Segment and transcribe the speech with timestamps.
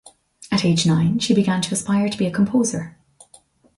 [0.51, 2.97] At age nine she began to aspire to be a composer.